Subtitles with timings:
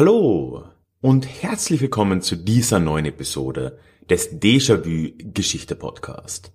[0.00, 0.49] Hallo
[1.02, 3.78] und herzlich willkommen zu dieser neuen Episode
[4.10, 6.52] des Déjà-vu Geschichte Podcast.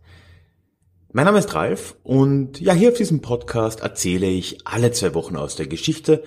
[1.11, 5.35] Mein Name ist Ralf und ja, hier auf diesem Podcast erzähle ich alle zwei Wochen
[5.35, 6.23] aus der Geschichte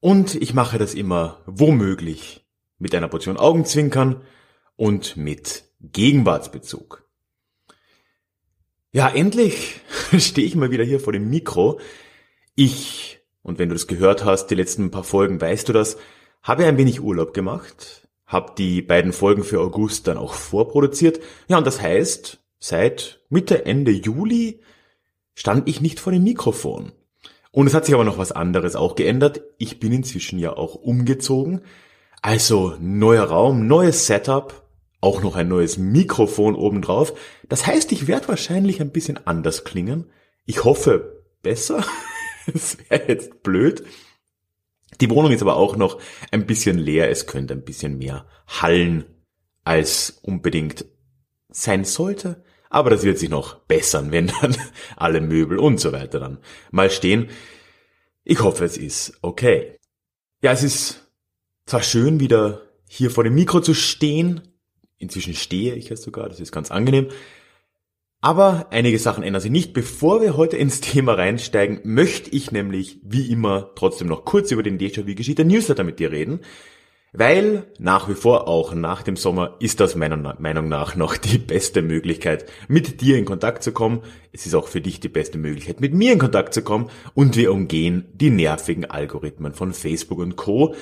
[0.00, 2.46] und ich mache das immer womöglich
[2.78, 4.22] mit einer Portion Augenzwinkern
[4.76, 7.06] und mit Gegenwartsbezug.
[8.92, 9.80] Ja, endlich
[10.18, 11.80] stehe ich mal wieder hier vor dem Mikro.
[12.54, 15.98] Ich, und wenn du das gehört hast, die letzten paar Folgen, weißt du das,
[16.42, 21.20] habe ein wenig Urlaub gemacht, habe die beiden Folgen für August dann auch vorproduziert.
[21.48, 24.60] Ja, und das heißt, seit Mitte, Ende Juli
[25.34, 26.92] stand ich nicht vor dem Mikrofon.
[27.50, 29.42] Und es hat sich aber noch was anderes auch geändert.
[29.58, 31.60] Ich bin inzwischen ja auch umgezogen.
[32.22, 34.62] Also neuer Raum, neues Setup,
[35.00, 37.12] auch noch ein neues Mikrofon obendrauf.
[37.48, 40.06] Das heißt, ich werde wahrscheinlich ein bisschen anders klingen.
[40.46, 41.84] Ich hoffe besser.
[42.52, 43.84] Es wäre jetzt blöd.
[45.02, 46.00] Die Wohnung ist aber auch noch
[46.30, 47.10] ein bisschen leer.
[47.10, 49.04] Es könnte ein bisschen mehr hallen,
[49.64, 50.84] als unbedingt
[51.48, 52.44] sein sollte.
[52.70, 54.56] Aber das wird sich noch bessern, wenn dann
[54.96, 56.38] alle Möbel und so weiter dann
[56.70, 57.30] mal stehen.
[58.22, 59.76] Ich hoffe, es ist okay.
[60.40, 61.12] Ja, es ist
[61.66, 64.54] zwar schön, wieder hier vor dem Mikro zu stehen.
[64.98, 67.08] Inzwischen stehe ich jetzt sogar, das ist ganz angenehm.
[68.24, 69.72] Aber einige Sachen ändern sich nicht.
[69.72, 74.62] Bevor wir heute ins Thema reinsteigen, möchte ich nämlich wie immer trotzdem noch kurz über
[74.62, 76.38] den Déjà-vu Geschichte Newsletter mit dir reden.
[77.12, 81.36] Weil nach wie vor auch nach dem Sommer ist das meiner Meinung nach noch die
[81.36, 84.02] beste Möglichkeit, mit dir in Kontakt zu kommen.
[84.30, 87.36] Es ist auch für dich die beste Möglichkeit, mit mir in Kontakt zu kommen und
[87.36, 90.76] wir umgehen die nervigen Algorithmen von Facebook und Co.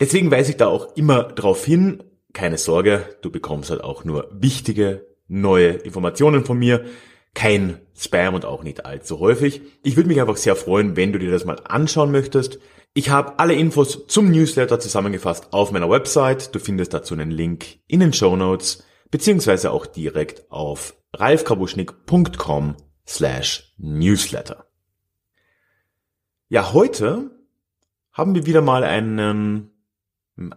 [0.00, 2.02] Deswegen weise ich da auch immer darauf hin,
[2.32, 6.84] keine Sorge, du bekommst halt auch nur wichtige neue Informationen von mir.
[7.32, 9.62] Kein Spam und auch nicht allzu häufig.
[9.82, 12.58] Ich würde mich einfach sehr freuen, wenn du dir das mal anschauen möchtest.
[12.92, 16.54] Ich habe alle Infos zum Newsletter zusammengefasst auf meiner Website.
[16.54, 22.76] Du findest dazu einen Link in den Show Notes, beziehungsweise auch direkt auf ralfkabuschnick.com
[23.06, 24.66] slash newsletter.
[26.48, 27.30] Ja, heute
[28.12, 29.70] haben wir wieder mal einen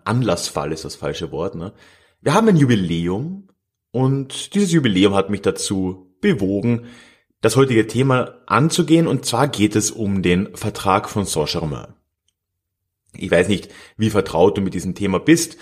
[0.04, 1.56] Anlassfall ist das falsche Wort.
[1.56, 1.74] Ne?
[2.22, 3.50] Wir haben ein Jubiläum
[3.94, 6.88] und dieses Jubiläum hat mich dazu bewogen,
[7.42, 9.06] das heutige Thema anzugehen.
[9.06, 11.94] Und zwar geht es um den Vertrag von Saint-Germain.
[13.16, 15.58] Ich weiß nicht, wie vertraut du mit diesem Thema bist,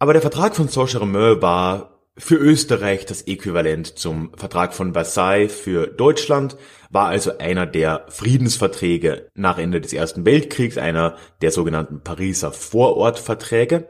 [0.00, 5.86] aber der Vertrag von Saint-Germain war für Österreich das Äquivalent zum Vertrag von Versailles für
[5.86, 6.56] Deutschland,
[6.90, 13.88] war also einer der Friedensverträge nach Ende des Ersten Weltkriegs, einer der sogenannten Pariser Vorortverträge.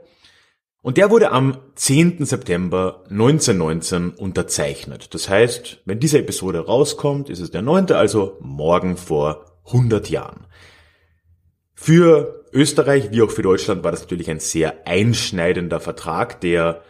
[0.82, 2.24] Und der wurde am 10.
[2.24, 5.14] September 1919 unterzeichnet.
[5.14, 10.46] Das heißt, wenn diese Episode rauskommt, ist es der 9., also morgen vor 100 Jahren.
[11.72, 16.82] Für Österreich wie auch für Deutschland war das natürlich ein sehr einschneidender Vertrag, der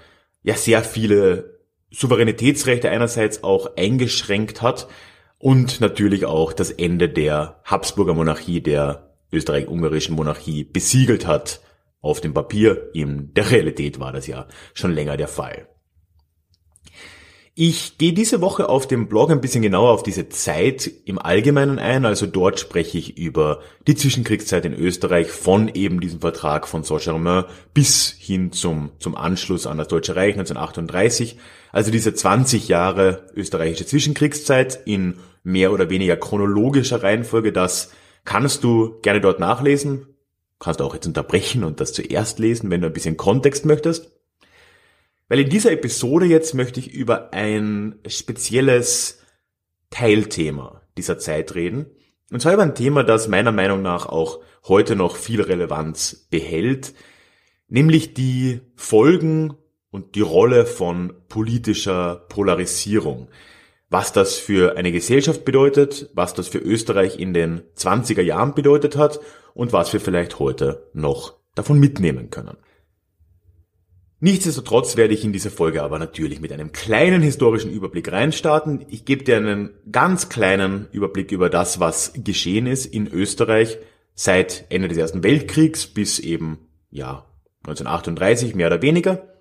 [0.42, 1.60] ja sehr viele
[1.90, 4.88] Souveränitätsrechte einerseits auch eingeschränkt hat
[5.38, 11.60] und natürlich auch das Ende der Habsburger Monarchie, der österreich-ungarischen Monarchie besiegelt hat
[12.02, 15.68] auf dem Papier, in der Realität war das ja schon länger der Fall.
[17.54, 21.78] Ich gehe diese Woche auf dem Blog ein bisschen genauer auf diese Zeit im Allgemeinen
[21.78, 22.06] ein.
[22.06, 27.44] Also dort spreche ich über die Zwischenkriegszeit in Österreich von eben diesem Vertrag von Saint-Germain
[27.74, 31.36] bis hin zum, zum Anschluss an das Deutsche Reich 1938.
[31.72, 37.52] Also diese 20 Jahre österreichische Zwischenkriegszeit in mehr oder weniger chronologischer Reihenfolge.
[37.52, 37.92] Das
[38.24, 40.06] kannst du gerne dort nachlesen
[40.62, 44.12] kannst auch jetzt unterbrechen und das zuerst lesen, wenn du ein bisschen Kontext möchtest.
[45.28, 49.18] Weil in dieser Episode jetzt möchte ich über ein spezielles
[49.90, 51.86] Teilthema dieser Zeit reden.
[52.30, 56.94] Und zwar über ein Thema, das meiner Meinung nach auch heute noch viel Relevanz behält,
[57.66, 59.54] nämlich die Folgen
[59.90, 63.28] und die Rolle von politischer Polarisierung.
[63.92, 68.96] Was das für eine Gesellschaft bedeutet, was das für Österreich in den 20er Jahren bedeutet
[68.96, 69.20] hat
[69.52, 72.56] und was wir vielleicht heute noch davon mitnehmen können.
[74.18, 78.82] Nichtsdestotrotz werde ich in diese Folge aber natürlich mit einem kleinen historischen Überblick reinstarten.
[78.88, 83.76] Ich gebe dir einen ganz kleinen Überblick über das, was geschehen ist in Österreich
[84.14, 86.60] seit Ende des Ersten Weltkriegs bis eben,
[86.90, 87.26] ja,
[87.64, 89.31] 1938 mehr oder weniger.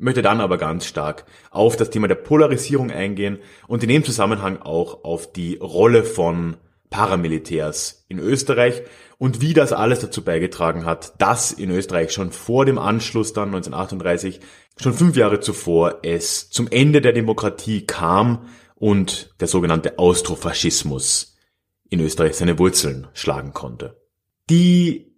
[0.00, 3.38] Möchte dann aber ganz stark auf das Thema der Polarisierung eingehen
[3.68, 6.56] und in dem Zusammenhang auch auf die Rolle von
[6.88, 8.82] Paramilitärs in Österreich
[9.18, 13.48] und wie das alles dazu beigetragen hat, dass in Österreich schon vor dem Anschluss dann
[13.48, 14.40] 1938,
[14.80, 21.36] schon fünf Jahre zuvor, es zum Ende der Demokratie kam und der sogenannte Austrofaschismus
[21.90, 24.00] in Österreich seine Wurzeln schlagen konnte.
[24.48, 25.12] Die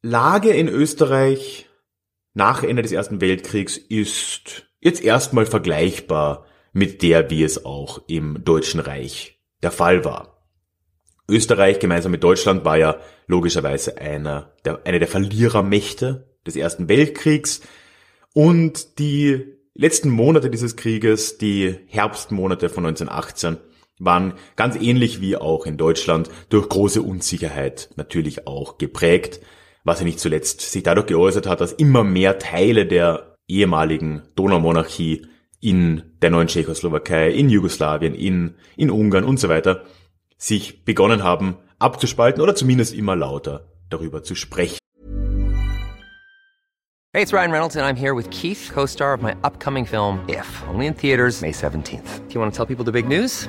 [0.00, 1.68] Lage in Österreich
[2.34, 8.44] nach Ende des Ersten Weltkriegs ist jetzt erstmal vergleichbar mit der, wie es auch im
[8.44, 10.44] Deutschen Reich der Fall war.
[11.28, 12.96] Österreich gemeinsam mit Deutschland war ja
[13.28, 17.62] logischerweise einer der, eine der Verlierermächte des Ersten Weltkriegs
[18.34, 23.56] und die letzten Monate dieses Krieges, die Herbstmonate von 1918,
[23.98, 29.40] waren ganz ähnlich wie auch in Deutschland durch große Unsicherheit natürlich auch geprägt
[29.84, 35.26] was ja nicht zuletzt sich dadurch geäußert hat, dass immer mehr Teile der ehemaligen Donaumonarchie
[35.60, 39.84] in der neuen Tschechoslowakei, in Jugoslawien, in, in Ungarn und so weiter
[40.36, 44.78] sich begonnen haben abzuspalten oder zumindest immer lauter darüber zu sprechen.
[47.12, 50.64] Hey, it's Ryan Reynolds and I'm here with Keith, co-star of my upcoming film If,
[50.68, 52.26] only in theaters May 17th.
[52.28, 53.48] Do you want to tell people the big news?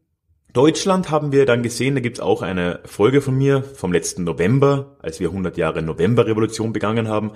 [0.53, 4.97] Deutschland haben wir dann gesehen, da gibt's auch eine Folge von mir vom letzten November,
[5.01, 7.31] als wir 100 Jahre Novemberrevolution begangen haben.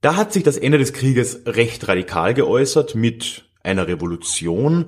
[0.00, 4.86] Da hat sich das Ende des Krieges recht radikal geäußert mit einer Revolution,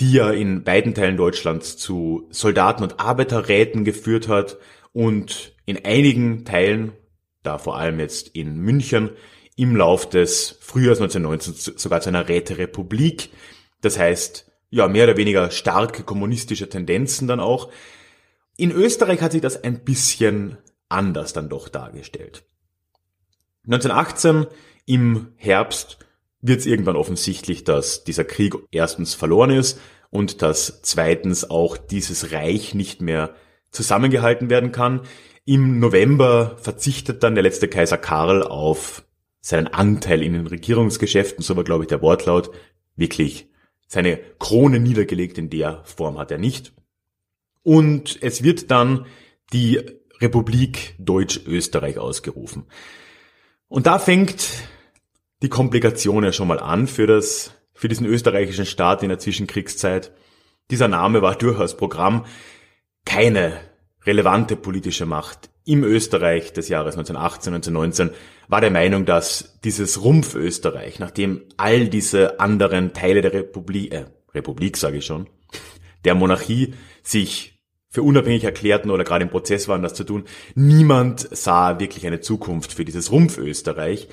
[0.00, 4.58] die ja in beiden Teilen Deutschlands zu Soldaten- und Arbeiterräten geführt hat
[4.92, 6.92] und in einigen Teilen,
[7.42, 9.10] da vor allem jetzt in München,
[9.56, 13.30] im Lauf des Frühjahrs 1919 sogar zu einer Räterepublik.
[13.80, 17.70] Das heißt, ja, mehr oder weniger starke kommunistische Tendenzen dann auch.
[18.56, 20.56] In Österreich hat sich das ein bisschen
[20.88, 22.44] anders dann doch dargestellt.
[23.66, 24.46] 1918
[24.86, 25.98] im Herbst
[26.40, 29.78] wird es irgendwann offensichtlich, dass dieser Krieg erstens verloren ist
[30.08, 33.34] und dass zweitens auch dieses Reich nicht mehr
[33.70, 35.02] zusammengehalten werden kann.
[35.44, 39.04] Im November verzichtet dann der letzte Kaiser Karl auf
[39.42, 42.50] seinen Anteil in den Regierungsgeschäften, so war glaube ich der Wortlaut,
[42.96, 43.51] wirklich
[43.92, 46.72] seine Krone niedergelegt in der Form hat er nicht.
[47.62, 49.04] Und es wird dann
[49.52, 49.82] die
[50.18, 52.64] Republik Deutsch-Österreich ausgerufen.
[53.68, 54.48] Und da fängt
[55.42, 60.10] die Komplikation ja schon mal an für das, für diesen österreichischen Staat in der Zwischenkriegszeit.
[60.70, 62.24] Dieser Name war durchaus Programm.
[63.04, 63.60] Keine
[64.06, 68.10] relevante politische Macht im Österreich des Jahres 1918, 1919
[68.48, 74.06] war der Meinung, dass dieses Rumpf Österreich, nachdem all diese anderen Teile der Republik, äh,
[74.34, 75.28] Republik sage ich schon,
[76.04, 80.24] der Monarchie sich für unabhängig erklärten oder gerade im Prozess waren, das zu tun,
[80.54, 84.08] niemand sah wirklich eine Zukunft für dieses Rumpf Österreich.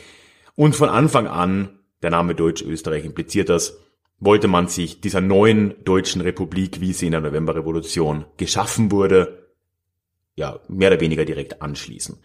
[0.56, 3.80] Und von Anfang an, der Name Deutsch-Österreich impliziert das,
[4.20, 9.49] wollte man sich dieser neuen deutschen Republik, wie sie in der Novemberrevolution geschaffen wurde,
[10.40, 12.18] ja, mehr oder weniger direkt anschließen.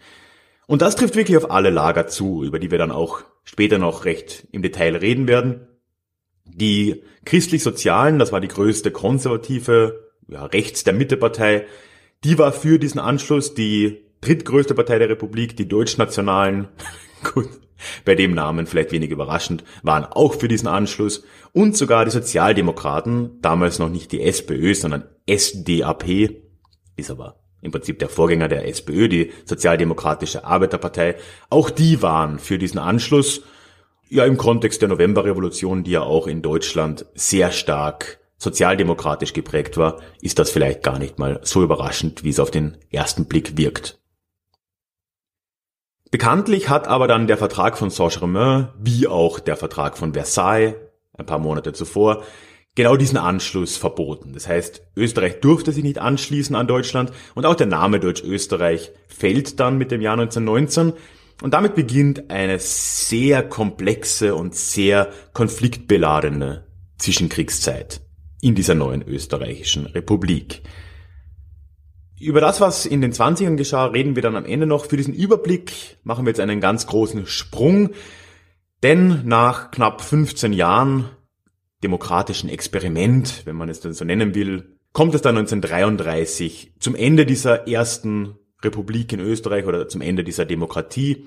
[0.67, 4.05] Und das trifft wirklich auf alle Lager zu, über die wir dann auch später noch
[4.05, 5.67] recht im Detail reden werden.
[6.45, 11.65] Die christlich-sozialen, das war die größte konservative, ja, rechts der Mitte-Partei,
[12.23, 16.69] die war für diesen Anschluss die drittgrößte Partei der Republik, die Deutschnationalen,
[17.33, 17.49] gut,
[18.05, 23.41] bei dem Namen vielleicht wenig überraschend, waren auch für diesen Anschluss und sogar die Sozialdemokraten,
[23.41, 26.05] damals noch nicht die SPÖ, sondern SDAP,
[26.95, 31.15] ist aber im Prinzip der Vorgänger der SPÖ, die Sozialdemokratische Arbeiterpartei,
[31.49, 33.41] auch die waren für diesen Anschluss,
[34.07, 40.01] ja im Kontext der Novemberrevolution, die ja auch in Deutschland sehr stark sozialdemokratisch geprägt war,
[40.21, 43.99] ist das vielleicht gar nicht mal so überraschend, wie es auf den ersten Blick wirkt.
[46.11, 50.75] Bekanntlich hat aber dann der Vertrag von Saint-Germain, wie auch der Vertrag von Versailles,
[51.17, 52.23] ein paar Monate zuvor,
[52.75, 54.33] genau diesen Anschluss verboten.
[54.33, 59.59] Das heißt, Österreich durfte sich nicht anschließen an Deutschland und auch der Name Deutsch-Österreich fällt
[59.59, 60.93] dann mit dem Jahr 1919
[61.41, 66.65] und damit beginnt eine sehr komplexe und sehr konfliktbeladene
[66.97, 68.01] Zwischenkriegszeit
[68.41, 70.61] in dieser neuen österreichischen Republik.
[72.19, 74.85] Über das, was in den 20ern geschah, reden wir dann am Ende noch.
[74.85, 77.89] Für diesen Überblick machen wir jetzt einen ganz großen Sprung,
[78.83, 81.09] denn nach knapp 15 Jahren
[81.83, 87.25] demokratischen Experiment, wenn man es denn so nennen will, kommt es dann 1933 zum Ende
[87.25, 91.25] dieser ersten Republik in Österreich oder zum Ende dieser Demokratie,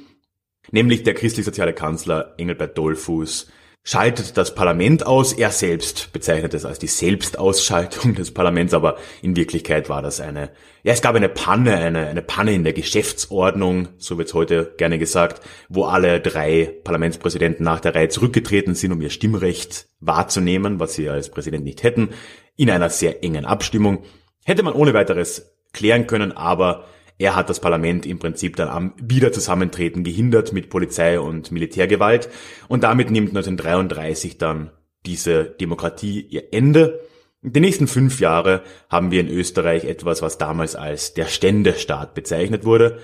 [0.70, 3.50] nämlich der christlich-soziale Kanzler Engelbert Dollfuß
[3.88, 5.32] schaltet das Parlament aus.
[5.32, 10.50] Er selbst bezeichnet es als die Selbstausschaltung des Parlaments, aber in Wirklichkeit war das eine,
[10.82, 14.98] ja, es gab eine Panne, eine, eine Panne in der Geschäftsordnung, so wird's heute gerne
[14.98, 15.40] gesagt,
[15.70, 21.08] wo alle drei Parlamentspräsidenten nach der Reihe zurückgetreten sind, um ihr Stimmrecht wahrzunehmen, was sie
[21.08, 22.10] als Präsident nicht hätten,
[22.56, 24.04] in einer sehr engen Abstimmung.
[24.44, 26.84] Hätte man ohne weiteres klären können, aber
[27.18, 32.28] er hat das Parlament im Prinzip dann am Wiederzusammentreten gehindert mit Polizei und Militärgewalt
[32.68, 34.70] und damit nimmt 1933 dann
[35.04, 37.00] diese Demokratie ihr Ende.
[37.42, 42.64] Den nächsten fünf Jahre haben wir in Österreich etwas, was damals als der Ständestaat bezeichnet
[42.64, 42.98] wurde,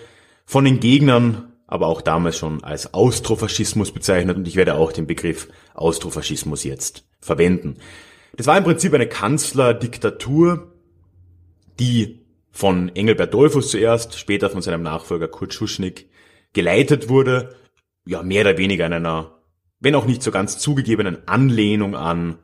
[0.44, 5.06] von den Gegnern aber auch damals schon als Austrofaschismus bezeichnet und ich werde auch den
[5.06, 7.78] Begriff Austrofaschismus jetzt verwenden.
[8.36, 10.72] Das war im Prinzip eine Kanzlerdiktatur,
[11.80, 12.23] die
[12.54, 16.06] von Engelbert Dollfuss zuerst, später von seinem Nachfolger Kurt Schuschnigg
[16.52, 17.56] geleitet wurde,
[18.06, 19.40] ja mehr oder weniger in einer,
[19.80, 22.38] wenn auch nicht so ganz zugegebenen Anlehnung an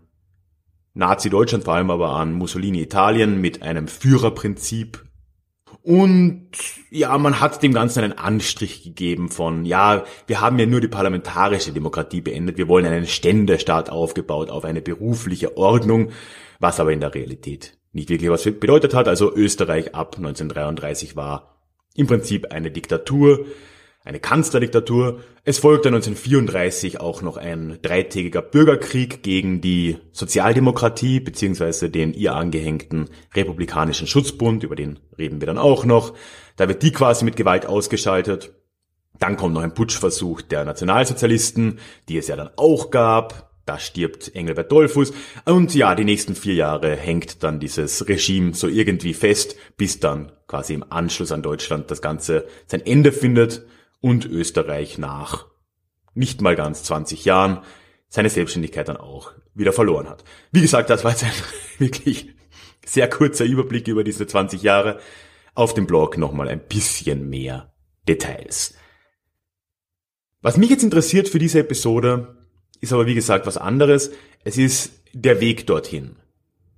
[0.94, 5.04] Nazi-Deutschland, vor allem aber an Mussolini-Italien mit einem Führerprinzip.
[5.82, 6.48] Und
[6.90, 10.88] ja, man hat dem Ganzen einen Anstrich gegeben von, ja, wir haben ja nur die
[10.88, 16.10] parlamentarische Demokratie beendet, wir wollen einen Ständestaat aufgebaut auf eine berufliche Ordnung,
[16.60, 19.08] was aber in der Realität nicht wirklich was bedeutet hat.
[19.08, 21.60] Also Österreich ab 1933 war
[21.96, 23.46] im Prinzip eine Diktatur,
[24.04, 25.20] eine Kanzlerdiktatur.
[25.44, 33.10] Es folgte 1934 auch noch ein dreitägiger Bürgerkrieg gegen die Sozialdemokratie beziehungsweise den ihr angehängten
[33.34, 36.14] Republikanischen Schutzbund, über den reden wir dann auch noch.
[36.56, 38.54] Da wird die quasi mit Gewalt ausgeschaltet.
[39.18, 43.49] Dann kommt noch ein Putschversuch der Nationalsozialisten, die es ja dann auch gab.
[43.70, 45.12] Da stirbt Engelbert Dollfuß.
[45.44, 50.32] Und ja, die nächsten vier Jahre hängt dann dieses Regime so irgendwie fest, bis dann
[50.48, 53.64] quasi im Anschluss an Deutschland das Ganze sein Ende findet
[54.00, 55.46] und Österreich nach
[56.14, 57.60] nicht mal ganz 20 Jahren
[58.08, 60.24] seine Selbstständigkeit dann auch wieder verloren hat.
[60.50, 61.30] Wie gesagt, das war jetzt ein
[61.78, 62.34] wirklich
[62.84, 64.98] sehr kurzer Überblick über diese 20 Jahre.
[65.54, 67.72] Auf dem Blog nochmal ein bisschen mehr
[68.08, 68.74] Details.
[70.42, 72.39] Was mich jetzt interessiert für diese Episode,
[72.80, 74.10] ist aber wie gesagt was anderes.
[74.44, 76.16] Es ist der Weg dorthin.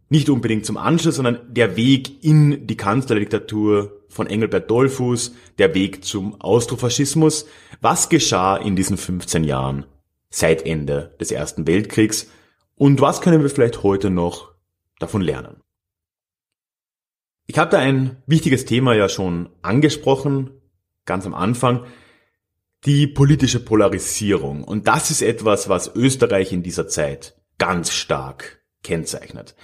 [0.09, 6.04] Nicht unbedingt zum Anschluss, sondern der Weg in die Kanzlerdiktatur von Engelbert Dollfuß, der Weg
[6.04, 7.47] zum Austrofaschismus.
[7.80, 9.87] Was geschah in diesen 15 Jahren
[10.28, 12.28] seit Ende des Ersten Weltkriegs
[12.75, 14.52] und was können wir vielleicht heute noch
[14.99, 15.62] davon lernen?
[17.47, 20.50] Ich habe da ein wichtiges Thema ja schon angesprochen,
[21.04, 21.85] ganz am Anfang,
[22.85, 24.65] die politische Polarisierung.
[24.65, 29.55] Und das ist etwas, was Österreich in dieser Zeit ganz stark kennzeichnet.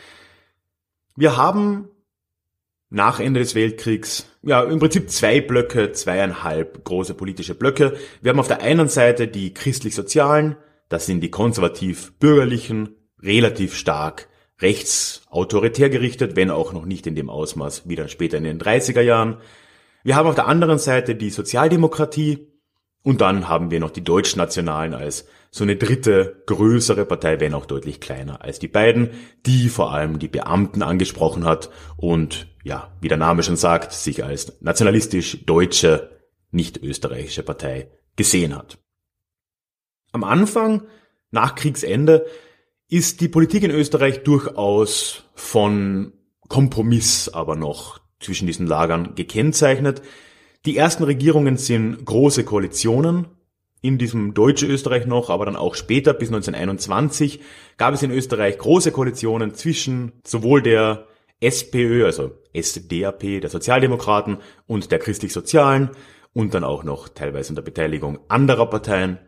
[1.16, 1.88] Wir haben
[2.90, 7.96] nach Ende des Weltkriegs, ja, im Prinzip zwei Blöcke, zweieinhalb große politische Blöcke.
[8.22, 10.56] Wir haben auf der einen Seite die christlich-sozialen,
[10.88, 14.28] das sind die konservativ-bürgerlichen, relativ stark
[14.60, 19.02] rechtsautoritär gerichtet, wenn auch noch nicht in dem Ausmaß wie dann später in den 30er
[19.02, 19.38] Jahren.
[20.02, 22.47] Wir haben auf der anderen Seite die Sozialdemokratie,
[23.08, 27.64] und dann haben wir noch die Deutschnationalen als so eine dritte, größere Partei, wenn auch
[27.64, 29.12] deutlich kleiner als die beiden,
[29.46, 34.24] die vor allem die Beamten angesprochen hat und ja, wie der Name schon sagt, sich
[34.24, 38.76] als nationalistisch deutsche, nicht österreichische Partei gesehen hat.
[40.12, 40.82] Am Anfang,
[41.30, 42.26] nach Kriegsende,
[42.90, 46.12] ist die Politik in Österreich durchaus von
[46.48, 50.02] Kompromiss aber noch zwischen diesen Lagern gekennzeichnet.
[50.66, 53.26] Die ersten Regierungen sind große Koalitionen.
[53.80, 57.40] In diesem deutsche Österreich noch, aber dann auch später, bis 1921,
[57.76, 61.06] gab es in Österreich große Koalitionen zwischen sowohl der
[61.40, 65.90] SPÖ, also SDAP, der Sozialdemokraten und der Christlich-Sozialen
[66.32, 69.18] und dann auch noch teilweise unter Beteiligung anderer Parteien.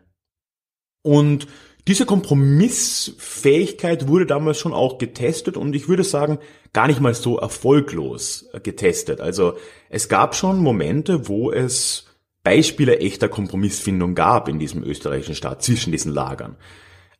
[1.01, 1.47] Und
[1.87, 6.39] diese Kompromissfähigkeit wurde damals schon auch getestet und ich würde sagen,
[6.73, 9.19] gar nicht mal so erfolglos getestet.
[9.19, 9.53] Also
[9.89, 12.05] es gab schon Momente, wo es
[12.43, 16.55] Beispiele echter Kompromissfindung gab in diesem österreichischen Staat zwischen diesen Lagern.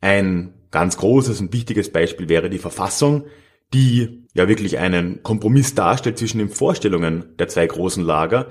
[0.00, 3.24] Ein ganz großes und wichtiges Beispiel wäre die Verfassung,
[3.72, 8.48] die ja wirklich einen Kompromiss darstellt zwischen den Vorstellungen der zwei großen Lager.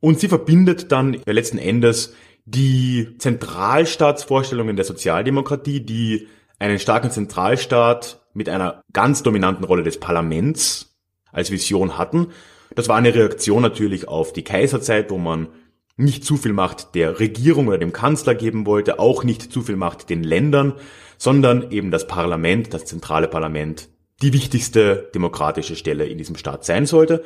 [0.00, 2.14] Und sie verbindet dann letzten Endes
[2.50, 6.28] die Zentralstaatsvorstellungen der Sozialdemokratie, die
[6.58, 10.96] einen starken Zentralstaat mit einer ganz dominanten Rolle des Parlaments
[11.30, 12.28] als Vision hatten.
[12.74, 15.48] Das war eine Reaktion natürlich auf die Kaiserzeit, wo man
[15.96, 19.76] nicht zu viel Macht der Regierung oder dem Kanzler geben wollte, auch nicht zu viel
[19.76, 20.74] Macht den Ländern,
[21.18, 23.88] sondern eben das Parlament, das zentrale Parlament,
[24.22, 27.24] die wichtigste demokratische Stelle in diesem Staat sein sollte.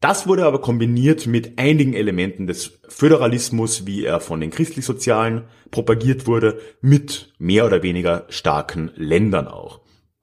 [0.00, 6.26] Das wurde aber kombiniert mit einigen Elementen des Föderalismus, wie er von den Christlichsozialen propagiert
[6.26, 9.80] wurde, mit mehr oder weniger starken Ländern auch.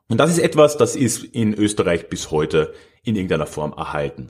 [0.09, 4.29] Und das ist etwas, das ist in Österreich bis heute in irgendeiner Form erhalten.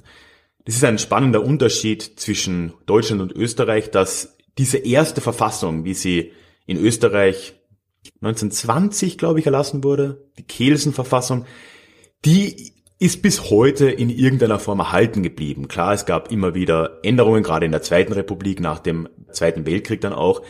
[0.66, 6.34] Das ist ein spannender Unterschied zwischen Deutschland und Österreich, dass diese erste Verfassung, wie sie
[6.66, 7.54] in Österreich
[8.22, 11.46] 1920, glaube ich, erlassen wurde, die Kelsen-Verfassung,
[12.26, 15.68] die ist bis heute in irgendeiner Form erhalten geblieben.
[15.68, 20.02] Klar, es gab immer wieder Änderungen, gerade in der Zweiten Republik, nach dem Zweiten Weltkrieg
[20.02, 20.42] dann auch.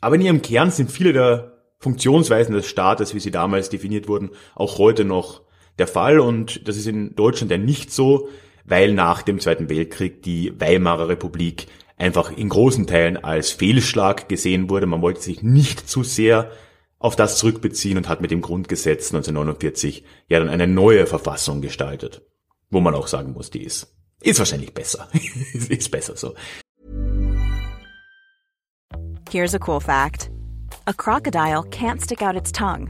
[0.00, 4.30] Aber in ihrem Kern sind viele der Funktionsweisen des Staates, wie sie damals definiert wurden,
[4.54, 5.42] auch heute noch
[5.78, 6.20] der Fall.
[6.20, 8.28] Und das ist in Deutschland ja nicht so,
[8.64, 11.66] weil nach dem Zweiten Weltkrieg die Weimarer Republik
[11.96, 14.86] einfach in großen Teilen als Fehlschlag gesehen wurde.
[14.86, 16.50] Man wollte sich nicht zu sehr
[17.00, 22.22] auf das zurückbeziehen und hat mit dem Grundgesetz 1949 ja dann eine neue Verfassung gestaltet.
[22.70, 25.08] Wo man auch sagen muss, die ist, ist wahrscheinlich besser.
[25.68, 26.34] ist besser so.
[29.28, 30.30] Here's a cool fact.
[30.86, 32.88] A crocodile can't stick out its tongue.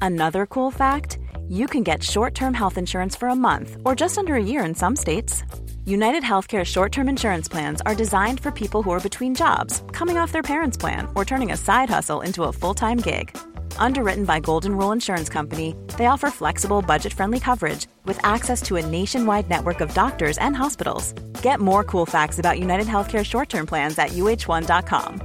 [0.00, 4.34] Another cool fact, you can get short-term health insurance for a month or just under
[4.34, 5.44] a year in some states.
[5.88, 10.18] United Healthcare short term insurance plans are designed for people who are between jobs, coming
[10.18, 13.30] off their parents' plan, or turning a side hustle into a full time gig.
[13.78, 18.74] Underwritten by Golden Rule Insurance Company, they offer flexible, budget friendly coverage with access to
[18.76, 21.12] a nationwide network of doctors and hospitals.
[21.40, 25.20] Get more cool facts about United Healthcare short term plans at uh1.com.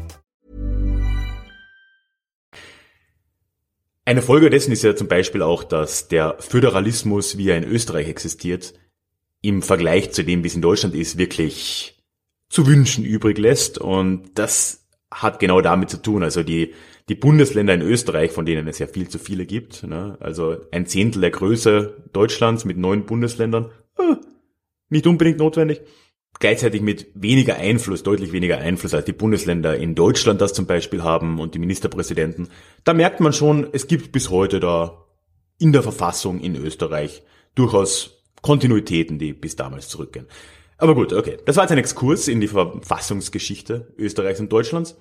[4.05, 8.07] Eine Folge dessen ist ja zum Beispiel auch, dass der Föderalismus, wie er in Österreich
[8.07, 8.73] existiert,
[9.41, 11.97] im Vergleich zu dem, wie es in Deutschland ist, wirklich
[12.49, 13.77] zu wünschen übrig lässt.
[13.79, 16.23] Und das hat genau damit zu tun.
[16.23, 16.73] Also die,
[17.09, 20.17] die Bundesländer in Österreich, von denen es ja viel zu viele gibt, ne?
[20.19, 24.15] also ein Zehntel der Größe Deutschlands mit neun Bundesländern, äh,
[24.89, 25.81] nicht unbedingt notwendig.
[26.39, 31.03] Gleichzeitig mit weniger Einfluss, deutlich weniger Einfluss als die Bundesländer in Deutschland das zum Beispiel
[31.03, 32.47] haben und die Ministerpräsidenten.
[32.83, 35.05] Da merkt man schon, es gibt bis heute da
[35.59, 37.21] in der Verfassung in Österreich
[37.53, 40.27] durchaus Kontinuitäten, die bis damals zurückgehen.
[40.77, 41.37] Aber gut, okay.
[41.45, 44.97] Das war jetzt ein Exkurs in die Verfassungsgeschichte Österreichs und Deutschlands.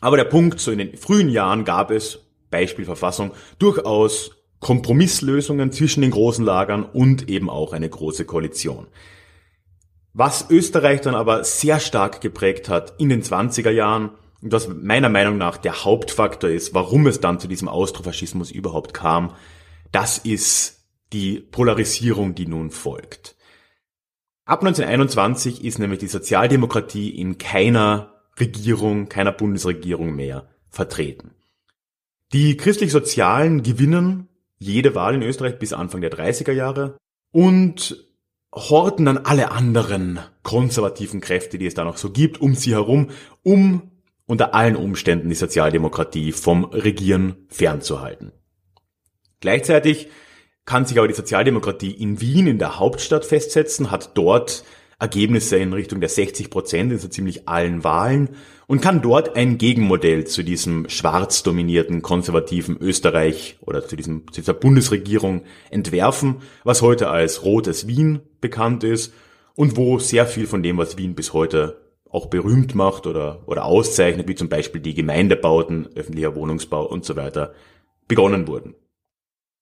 [0.00, 2.18] Aber der Punkt, so in den frühen Jahren gab es,
[2.50, 8.88] Beispiel Verfassung, durchaus Kompromisslösungen zwischen den großen Lagern und eben auch eine große Koalition.
[10.12, 14.10] Was Österreich dann aber sehr stark geprägt hat in den 20er Jahren,
[14.42, 18.92] und was meiner Meinung nach der Hauptfaktor ist, warum es dann zu diesem Austrofaschismus überhaupt
[18.92, 19.34] kam,
[19.92, 20.81] das ist
[21.12, 23.36] die Polarisierung, die nun folgt.
[24.44, 31.34] Ab 1921 ist nämlich die Sozialdemokratie in keiner Regierung, keiner Bundesregierung mehr vertreten.
[32.32, 36.96] Die christlich-sozialen gewinnen jede Wahl in Österreich bis Anfang der 30er Jahre
[37.30, 38.06] und
[38.54, 43.10] horten dann alle anderen konservativen Kräfte, die es da noch so gibt, um sie herum,
[43.42, 43.90] um
[44.26, 48.32] unter allen Umständen die Sozialdemokratie vom Regieren fernzuhalten.
[49.40, 50.08] Gleichzeitig
[50.64, 54.64] kann sich aber die Sozialdemokratie in Wien, in der Hauptstadt, festsetzen, hat dort
[55.02, 58.30] Ergebnisse in Richtung der 60 Prozent in so ziemlich allen Wahlen
[58.68, 64.40] und kann dort ein Gegenmodell zu diesem schwarz dominierten konservativen Österreich oder zu, diesem, zu
[64.40, 69.12] dieser Bundesregierung entwerfen, was heute als rotes Wien bekannt ist
[69.56, 73.64] und wo sehr viel von dem, was Wien bis heute auch berühmt macht oder, oder
[73.64, 77.54] auszeichnet, wie zum Beispiel die Gemeindebauten, öffentlicher Wohnungsbau und so weiter,
[78.06, 78.74] begonnen wurden.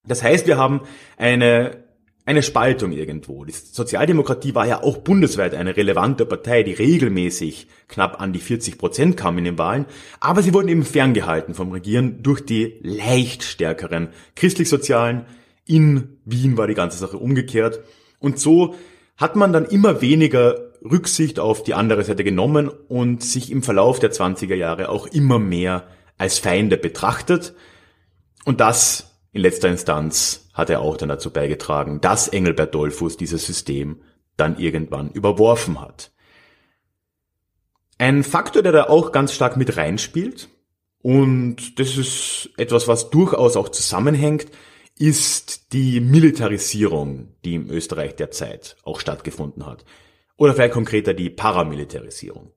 [0.06, 0.82] Das heißt, wir haben
[1.16, 1.84] eine,
[2.24, 3.44] eine Spaltung irgendwo.
[3.44, 8.78] Die Sozialdemokratie war ja auch bundesweit eine relevante Partei, die regelmäßig knapp an die 40
[8.78, 9.86] Prozent kam in den Wahlen,
[10.20, 15.26] aber sie wurden eben ferngehalten vom Regieren durch die leicht stärkeren christlich-sozialen.
[15.66, 17.80] In Wien war die ganze Sache umgekehrt.
[18.18, 18.74] Und so
[19.16, 23.98] hat man dann immer weniger Rücksicht auf die andere Seite genommen und sich im Verlauf
[23.98, 25.86] der 20er Jahre auch immer mehr
[26.16, 27.54] als Feinde betrachtet.
[28.44, 33.46] Und das in letzter Instanz hat er auch dann dazu beigetragen, dass Engelbert Dollfuß dieses
[33.46, 34.02] System
[34.36, 36.12] dann irgendwann überworfen hat.
[37.98, 40.48] Ein Faktor, der da auch ganz stark mit reinspielt,
[41.02, 44.48] und das ist etwas, was durchaus auch zusammenhängt,
[44.98, 49.84] ist die Militarisierung, die im Österreich derzeit auch stattgefunden hat.
[50.36, 52.52] Oder vielleicht konkreter die Paramilitarisierung.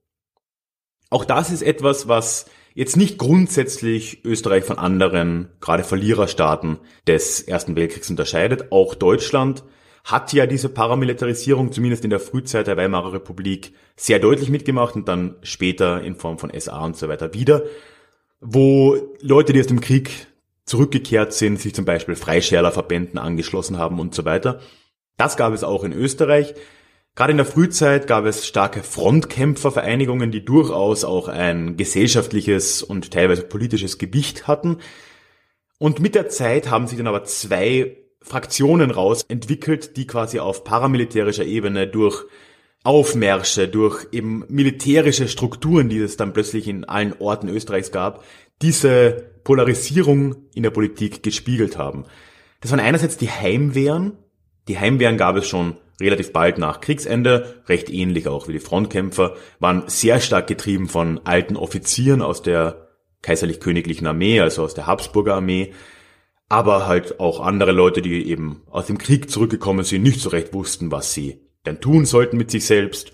[1.10, 7.76] Auch das ist etwas, was jetzt nicht grundsätzlich Österreich von anderen, gerade Verliererstaaten des Ersten
[7.76, 8.72] Weltkriegs unterscheidet.
[8.72, 9.64] Auch Deutschland
[10.04, 15.08] hat ja diese Paramilitarisierung zumindest in der Frühzeit der Weimarer Republik sehr deutlich mitgemacht und
[15.08, 17.64] dann später in Form von SA und so weiter wieder,
[18.42, 20.28] wo Leute, die aus dem Krieg
[20.66, 24.60] zurückgekehrt sind, sich zum Beispiel Freischärlerverbänden angeschlossen haben und so weiter.
[25.18, 26.54] Das gab es auch in Österreich.
[27.16, 33.44] Gerade in der Frühzeit gab es starke Frontkämpfervereinigungen, die durchaus auch ein gesellschaftliches und teilweise
[33.44, 34.78] politisches Gewicht hatten.
[35.78, 40.64] Und mit der Zeit haben sich dann aber zwei Fraktionen raus entwickelt, die quasi auf
[40.64, 42.26] paramilitärischer Ebene durch
[42.84, 48.24] Aufmärsche, durch eben militärische Strukturen, die es dann plötzlich in allen Orten Österreichs gab,
[48.62, 52.06] diese Polarisierung in der Politik gespiegelt haben.
[52.60, 54.18] Das waren einerseits die Heimwehren.
[54.68, 59.36] Die Heimwehren gab es schon relativ bald nach Kriegsende, recht ähnlich auch wie die Frontkämpfer,
[59.60, 62.90] waren sehr stark getrieben von alten Offizieren aus der
[63.22, 65.74] kaiserlich-königlichen Armee, also aus der Habsburger Armee,
[66.50, 70.54] aber halt auch andere Leute, die eben aus dem Krieg zurückgekommen sind, nicht so recht
[70.54, 73.12] wussten, was sie denn tun sollten mit sich selbst.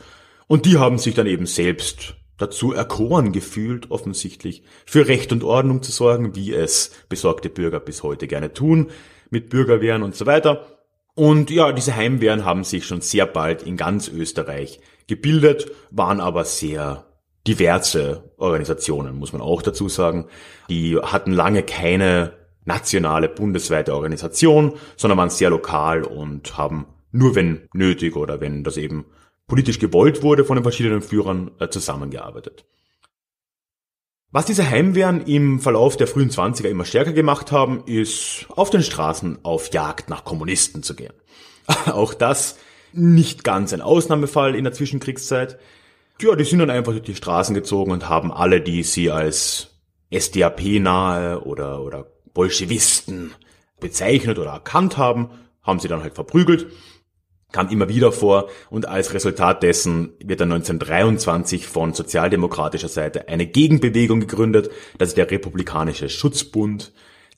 [0.47, 5.83] Und die haben sich dann eben selbst dazu erkoren gefühlt, offensichtlich, für Recht und Ordnung
[5.83, 8.87] zu sorgen, wie es besorgte Bürger bis heute gerne tun,
[9.29, 10.78] mit Bürgerwehren und so weiter.
[11.15, 16.45] Und ja, diese Heimwehren haben sich schon sehr bald in ganz Österreich gebildet, waren aber
[16.45, 17.05] sehr
[17.47, 20.27] diverse Organisationen, muss man auch dazu sagen.
[20.69, 22.33] Die hatten lange keine
[22.65, 28.77] nationale, bundesweite Organisation, sondern waren sehr lokal und haben nur wenn nötig oder wenn das
[28.77, 29.05] eben
[29.47, 32.65] politisch gewollt wurde von den verschiedenen Führern äh, zusammengearbeitet.
[34.31, 38.83] Was diese Heimwehren im Verlauf der frühen 20er immer stärker gemacht haben, ist auf den
[38.83, 41.13] Straßen auf Jagd nach Kommunisten zu gehen.
[41.87, 42.59] Auch das
[42.93, 45.57] nicht ganz ein Ausnahmefall in der Zwischenkriegszeit.
[46.21, 49.79] Ja, die sind dann einfach durch die Straßen gezogen und haben alle, die sie als
[50.11, 53.31] SDAP-nahe oder, oder Bolschewisten
[53.79, 55.31] bezeichnet oder erkannt haben,
[55.63, 56.67] haben sie dann halt verprügelt
[57.51, 63.47] kam immer wieder vor und als Resultat dessen wird dann 1923 von sozialdemokratischer Seite eine
[63.47, 66.91] Gegenbewegung gegründet, das ist der Republikanische Schutzbund,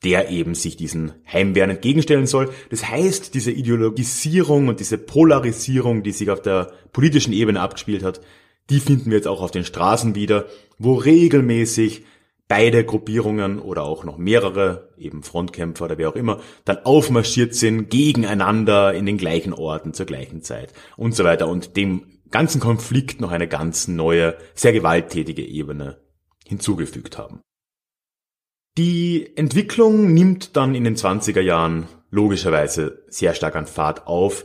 [0.03, 2.49] der eben sich diesen Heimwehren entgegenstellen soll.
[2.69, 8.19] Das heißt, diese Ideologisierung und diese Polarisierung, die sich auf der politischen Ebene abgespielt hat,
[8.69, 10.45] die finden wir jetzt auch auf den Straßen wieder,
[10.79, 12.03] wo regelmäßig
[12.51, 17.89] beide Gruppierungen oder auch noch mehrere, eben Frontkämpfer oder wer auch immer, dann aufmarschiert sind
[17.89, 23.21] gegeneinander in den gleichen Orten zur gleichen Zeit und so weiter und dem ganzen Konflikt
[23.21, 26.01] noch eine ganz neue, sehr gewalttätige Ebene
[26.45, 27.39] hinzugefügt haben.
[28.77, 34.43] Die Entwicklung nimmt dann in den 20er Jahren logischerweise sehr stark an Fahrt auf.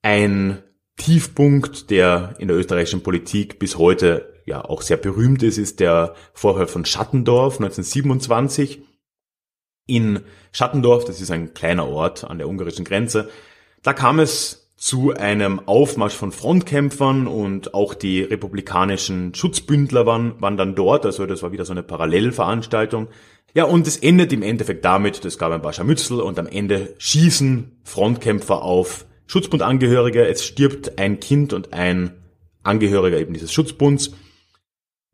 [0.00, 0.62] Ein
[0.96, 6.14] Tiefpunkt, der in der österreichischen Politik bis heute ja auch sehr berühmt ist, ist der
[6.32, 8.82] Vorfall von Schattendorf 1927.
[9.86, 10.20] In
[10.52, 13.28] Schattendorf, das ist ein kleiner Ort an der ungarischen Grenze,
[13.82, 20.56] da kam es zu einem Aufmarsch von Frontkämpfern und auch die republikanischen Schutzbündler waren, waren
[20.56, 23.06] dann dort, also das war wieder so eine Parallelveranstaltung.
[23.54, 26.94] Ja, und es endet im Endeffekt damit, es gab ein paar Scharmützel und am Ende
[26.98, 32.12] schießen Frontkämpfer auf Schutzbundangehörige, es stirbt ein Kind und ein
[32.64, 34.12] Angehöriger eben dieses Schutzbunds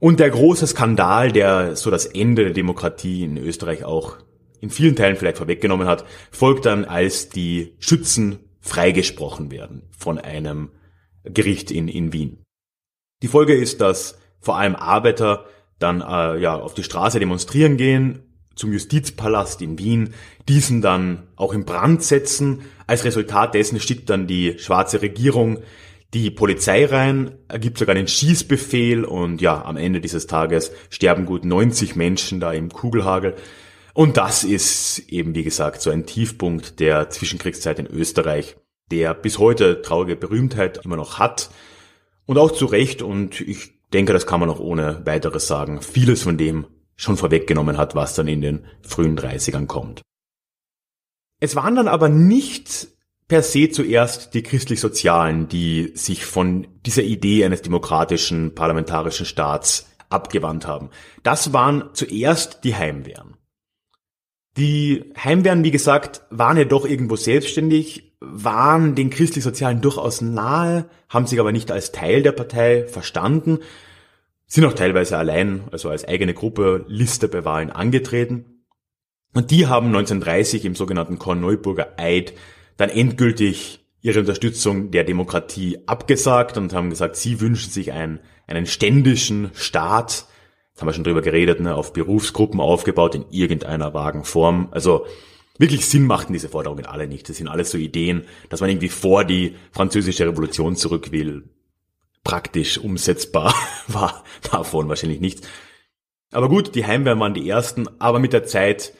[0.01, 4.19] und der große Skandal, der so das Ende der Demokratie in Österreich auch
[4.61, 10.71] in vielen Teilen vielleicht vorweggenommen hat, folgt dann, als die Schützen freigesprochen werden von einem
[11.25, 12.43] Gericht in, in Wien.
[13.23, 15.47] Die Folge ist, dass vor allem Arbeiter
[15.79, 18.23] dann äh, ja auf die Straße demonstrieren gehen
[18.59, 20.15] zum Justizpalast in Wien,
[20.49, 22.63] diesen dann auch in Brand setzen.
[22.87, 25.59] Als Resultat dessen schickt dann die schwarze Regierung
[26.15, 31.45] die Polizei rein, ergibt sogar einen Schießbefehl und ja, am Ende dieses Tages sterben gut
[31.45, 33.35] 90 Menschen da im Kugelhagel.
[33.93, 38.57] Und das ist eben, wie gesagt, so ein Tiefpunkt der Zwischenkriegszeit in Österreich,
[38.91, 41.51] der bis heute traurige Berühmtheit immer noch hat.
[42.25, 46.23] Und auch zu Recht, und ich denke, das kann man auch ohne weiteres sagen, vieles
[46.23, 46.67] von dem
[46.97, 50.03] schon vorweggenommen hat, was dann in den frühen 30ern kommt.
[51.41, 52.89] Es waren dann aber nicht
[53.29, 60.67] per se zuerst die christlich-sozialen, die sich von dieser Idee eines demokratischen parlamentarischen Staats abgewandt
[60.67, 60.89] haben.
[61.23, 63.37] Das waren zuerst die Heimwehren.
[64.57, 71.27] Die Heimwehren, wie gesagt, waren ja doch irgendwo selbstständig, waren den christlich-sozialen durchaus nahe, haben
[71.27, 73.59] sich aber nicht als Teil der Partei verstanden,
[74.47, 78.65] sind auch teilweise allein, also als eigene Gruppe, Liste bei Wahlen angetreten.
[79.35, 82.33] Und die haben 1930 im sogenannten Korneuburger Eid
[82.79, 88.65] dann endgültig ihre Unterstützung der Demokratie abgesagt und haben gesagt, sie wünschen sich einen, einen
[88.65, 90.27] ständischen Staat.
[90.73, 94.69] Das haben wir schon drüber geredet, ne, auf Berufsgruppen aufgebaut in irgendeiner vagen Form.
[94.71, 95.05] Also
[95.59, 97.29] Wirklich Sinn machten diese Forderungen alle nicht.
[97.29, 101.51] Das sind alles so Ideen, dass man irgendwie vor die französische Revolution zurück will.
[102.23, 103.53] Praktisch umsetzbar
[103.89, 105.47] war davon wahrscheinlich nichts.
[106.31, 108.93] Aber gut, die Heimwehren waren die ersten, aber mit der Zeit,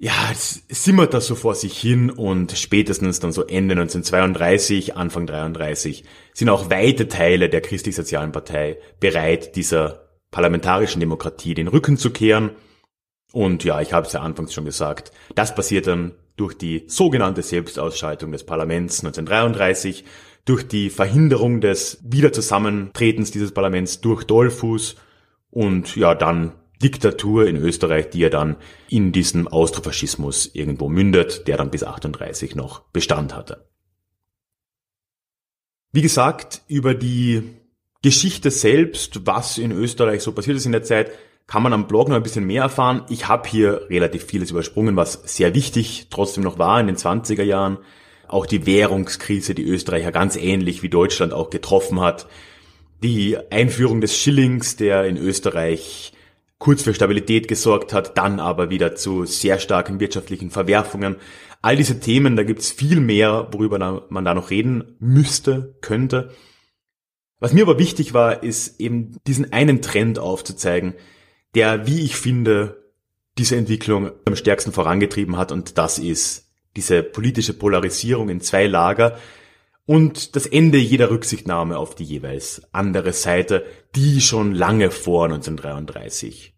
[0.00, 6.04] ja, simmert das so vor sich hin und spätestens dann so Ende 1932, Anfang 33
[6.32, 12.50] sind auch weite Teile der christlich-sozialen Partei bereit, dieser parlamentarischen Demokratie den Rücken zu kehren.
[13.32, 17.42] Und ja, ich habe es ja anfangs schon gesagt, das passiert dann durch die sogenannte
[17.42, 20.04] Selbstausschaltung des Parlaments 1933,
[20.44, 24.94] durch die Verhinderung des Wiederzusammentretens dieses Parlaments durch Dollfuß
[25.50, 28.56] und ja, dann Diktatur in Österreich, die ja dann
[28.88, 33.68] in diesem Austrofaschismus irgendwo mündet, der dann bis 38 noch Bestand hatte.
[35.92, 37.42] Wie gesagt, über die
[38.02, 41.10] Geschichte selbst, was in Österreich so passiert ist in der Zeit,
[41.48, 43.04] kann man am Blog noch ein bisschen mehr erfahren.
[43.08, 47.42] Ich habe hier relativ vieles übersprungen, was sehr wichtig trotzdem noch war in den 20er
[47.42, 47.78] Jahren.
[48.28, 52.28] Auch die Währungskrise, die Österreicher ganz ähnlich wie Deutschland auch getroffen hat.
[53.02, 56.12] Die Einführung des Schillings, der in Österreich
[56.58, 61.16] kurz für Stabilität gesorgt hat, dann aber wieder zu sehr starken wirtschaftlichen Verwerfungen.
[61.62, 66.30] All diese Themen, da gibt's viel mehr, worüber man da noch reden müsste, könnte.
[67.40, 70.94] Was mir aber wichtig war, ist eben diesen einen Trend aufzuzeigen,
[71.54, 72.92] der, wie ich finde,
[73.38, 79.18] diese Entwicklung am stärksten vorangetrieben hat und das ist diese politische Polarisierung in zwei Lager
[79.88, 86.54] und das Ende jeder Rücksichtnahme auf die jeweils andere Seite, die schon lange vor 1933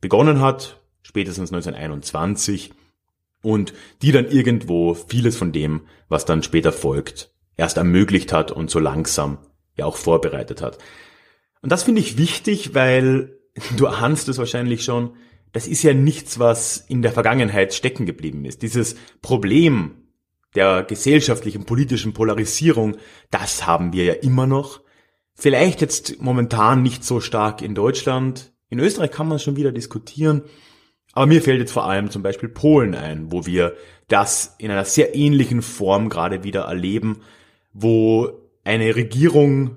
[0.00, 2.72] begonnen hat, spätestens 1921
[3.42, 8.70] und die dann irgendwo vieles von dem, was dann später folgt, erst ermöglicht hat und
[8.70, 9.38] so langsam
[9.76, 10.78] ja auch vorbereitet hat.
[11.60, 13.36] Und das finde ich wichtig, weil
[13.76, 15.16] du ahnst es wahrscheinlich schon,
[15.50, 18.62] das ist ja nichts, was in der Vergangenheit stecken geblieben ist.
[18.62, 20.03] Dieses Problem
[20.54, 22.96] der gesellschaftlichen, politischen Polarisierung,
[23.30, 24.80] das haben wir ja immer noch.
[25.34, 28.52] Vielleicht jetzt momentan nicht so stark in Deutschland.
[28.68, 30.42] In Österreich kann man schon wieder diskutieren.
[31.12, 33.74] Aber mir fällt jetzt vor allem zum Beispiel Polen ein, wo wir
[34.08, 37.22] das in einer sehr ähnlichen Form gerade wieder erleben,
[37.72, 38.30] wo
[38.64, 39.76] eine Regierung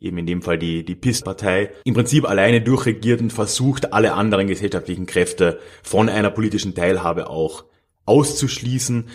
[0.00, 4.46] eben in dem Fall die, die PIS-Partei, im Prinzip alleine durchregiert und versucht, alle anderen
[4.46, 7.64] gesellschaftlichen Kräfte von einer politischen Teilhabe auch
[8.04, 9.08] auszuschließen.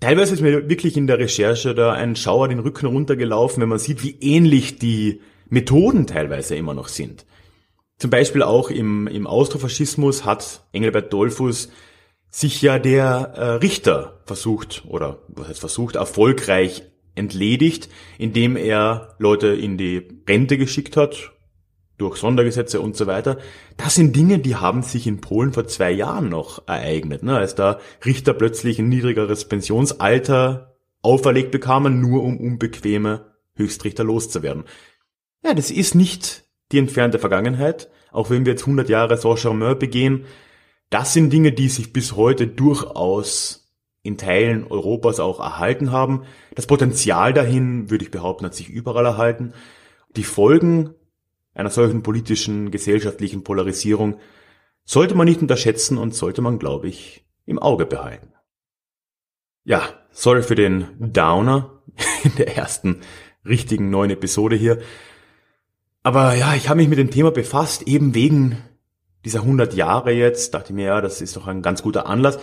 [0.00, 3.78] Teilweise ist mir wirklich in der Recherche da ein Schauer den Rücken runtergelaufen, wenn man
[3.78, 7.24] sieht, wie ähnlich die Methoden teilweise immer noch sind.
[7.98, 11.70] Zum Beispiel auch im, im Austrofaschismus hat Engelbert Dollfuß
[12.28, 16.82] sich ja der äh, Richter versucht, oder was heißt versucht, erfolgreich
[17.14, 21.32] entledigt, indem er Leute in die Rente geschickt hat,
[21.98, 23.38] durch Sondergesetze und so weiter.
[23.76, 27.54] Das sind Dinge, die haben sich in Polen vor zwei Jahren noch ereignet, ne, als
[27.54, 34.64] da Richter plötzlich ein niedrigeres Pensionsalter auferlegt bekamen, nur um unbequeme Höchstrichter loszuwerden.
[35.44, 40.24] Ja, das ist nicht die entfernte Vergangenheit, auch wenn wir jetzt 100 Jahre Saint-Germain begehen.
[40.90, 43.66] Das sind Dinge, die sich bis heute durchaus
[44.02, 46.22] in Teilen Europas auch erhalten haben.
[46.54, 49.52] Das Potenzial dahin, würde ich behaupten, hat sich überall erhalten.
[50.14, 50.94] Die Folgen
[51.56, 54.20] einer solchen politischen, gesellschaftlichen Polarisierung
[54.84, 58.32] sollte man nicht unterschätzen und sollte man, glaube ich, im Auge behalten.
[59.64, 61.82] Ja, sorry für den Downer
[62.24, 63.00] in der ersten
[63.44, 64.80] richtigen neuen Episode hier.
[66.02, 68.58] Aber ja, ich habe mich mit dem Thema befasst, eben wegen
[69.24, 70.54] dieser 100 Jahre jetzt.
[70.54, 72.38] Dachte mir, ja, das ist doch ein ganz guter Anlass.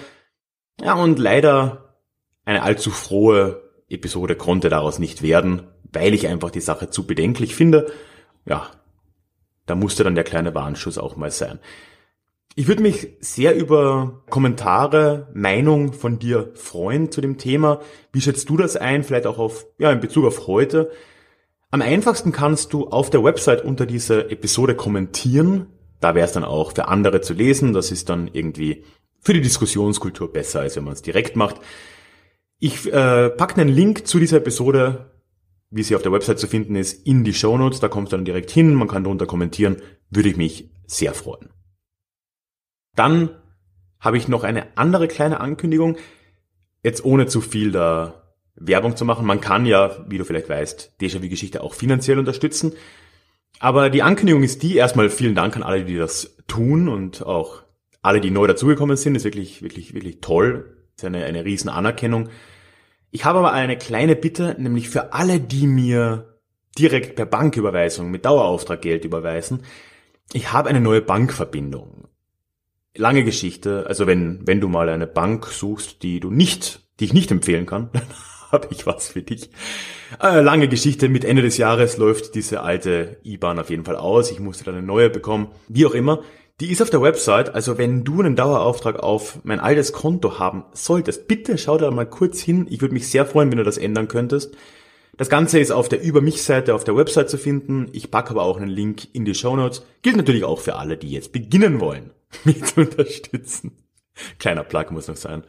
[0.82, 2.00] Ja, und leider
[2.46, 7.56] eine allzu frohe Episode konnte daraus nicht werden, weil ich einfach die Sache zu bedenklich
[7.56, 7.92] finde.
[8.46, 8.70] Ja,
[9.66, 11.60] da musste dann der kleine Warnschuss auch mal sein.
[12.56, 17.82] Ich würde mich sehr über Kommentare, Meinung von dir freuen zu dem Thema.
[18.12, 19.04] Wie schätzt du das ein?
[19.04, 20.92] Vielleicht auch auf, ja, in Bezug auf heute.
[21.72, 25.66] Am einfachsten kannst du auf der Website unter dieser Episode kommentieren.
[26.00, 27.74] Da wäre es dann auch für andere zu lesen.
[27.74, 28.84] Das ist dann irgendwie
[29.20, 31.56] für die Diskussionskultur besser, als wenn man es direkt macht.
[32.60, 35.13] Ich äh, packe einen Link zu dieser Episode,
[35.74, 37.80] wie sie auf der Website zu finden ist, in die Show Notes.
[37.80, 39.78] Da kommt dann direkt hin, man kann darunter kommentieren,
[40.10, 41.50] würde ich mich sehr freuen.
[42.96, 43.30] Dann
[44.00, 45.98] habe ich noch eine andere kleine Ankündigung,
[46.84, 49.26] jetzt ohne zu viel da Werbung zu machen.
[49.26, 52.74] Man kann ja, wie du vielleicht weißt, Déjà-vu-Geschichte auch finanziell unterstützen.
[53.60, 57.64] Aber die Ankündigung ist die, erstmal vielen Dank an alle, die das tun und auch
[58.02, 60.78] alle, die neu dazugekommen sind, ist wirklich, wirklich, wirklich toll.
[60.96, 62.30] Ist eine, eine riesen Anerkennung.
[63.14, 66.40] Ich habe aber eine kleine Bitte, nämlich für alle, die mir
[66.80, 69.62] direkt per Banküberweisung mit Dauerauftrag Geld überweisen.
[70.34, 72.08] Ich habe eine neue Bankverbindung.
[72.96, 77.14] Lange Geschichte, also wenn, wenn du mal eine Bank suchst, die du nicht, die ich
[77.14, 78.02] nicht empfehlen kann, dann
[78.52, 79.52] habe ich was für dich.
[80.20, 84.32] Äh, lange Geschichte, mit Ende des Jahres läuft diese alte IBAN auf jeden Fall aus.
[84.32, 85.52] Ich musste dann eine neue bekommen.
[85.68, 86.24] Wie auch immer.
[86.60, 90.66] Die ist auf der Website, also wenn du einen Dauerauftrag auf mein altes Konto haben
[90.74, 92.68] solltest, bitte schau da mal kurz hin.
[92.70, 94.56] Ich würde mich sehr freuen, wenn du das ändern könntest.
[95.18, 97.90] Das Ganze ist auf der Über mich-Seite auf der Website zu finden.
[97.92, 99.84] Ich packe aber auch einen Link in die Show Notes.
[100.04, 102.12] Gilt natürlich auch für alle, die jetzt beginnen wollen,
[102.44, 103.72] mich zu unterstützen.
[104.38, 105.44] Kleiner Plug muss noch sein.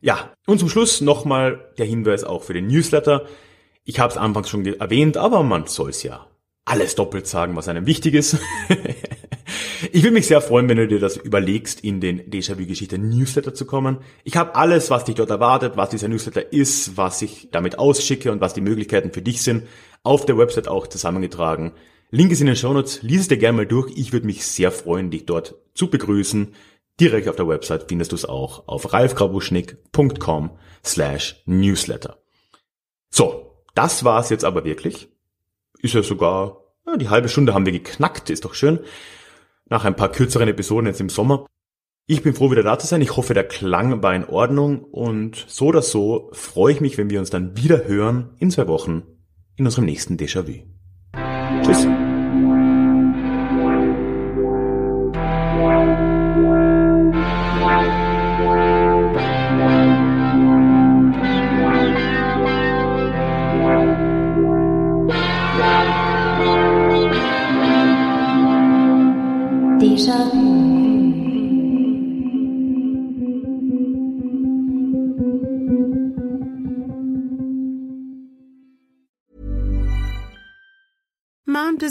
[0.00, 3.26] Ja, und zum Schluss nochmal der Hinweis auch für den Newsletter.
[3.84, 6.26] Ich habe es anfangs schon erwähnt, aber man soll es ja
[6.64, 8.38] alles doppelt sagen, was einem wichtig ist.
[9.94, 13.66] ich würde mich sehr freuen, wenn du dir das überlegst, in den Déjà-vu-Geschichte Newsletter zu
[13.66, 13.98] kommen.
[14.24, 18.32] Ich habe alles, was dich dort erwartet, was dieser Newsletter ist, was ich damit ausschicke
[18.32, 19.64] und was die Möglichkeiten für dich sind,
[20.02, 21.72] auf der Website auch zusammengetragen.
[22.10, 23.92] Link ist in den Shownotes, lies es dir gerne mal durch.
[23.94, 26.54] Ich würde mich sehr freuen, dich dort zu begrüßen.
[26.98, 30.50] Direkt auf der Website findest du es auch auf ralfgrabuschnick.com
[30.82, 32.16] slash newsletter.
[33.10, 35.08] So, das war's jetzt aber wirklich.
[35.80, 38.80] Ist ja sogar, ja, die halbe Stunde haben wir geknackt, ist doch schön.
[39.72, 41.46] Nach ein paar kürzeren Episoden jetzt im Sommer.
[42.06, 43.00] Ich bin froh, wieder da zu sein.
[43.00, 47.08] Ich hoffe, der Klang war in Ordnung und so oder so freue ich mich, wenn
[47.08, 49.04] wir uns dann wieder hören in zwei Wochen
[49.56, 50.66] in unserem nächsten Déjà-vu.
[51.62, 51.86] Tschüss.
[69.96, 70.61] 上。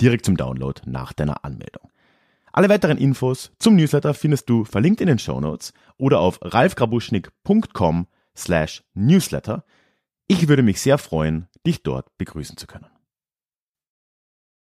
[0.00, 1.90] direkt zum Download nach deiner Anmeldung.
[2.52, 8.06] Alle weiteren Infos zum Newsletter findest du verlinkt in den Show Notes oder auf ralfgrabuschnick.com
[8.36, 9.64] slash newsletter.
[10.26, 12.86] Ich würde mich sehr freuen, dich dort begrüßen zu können.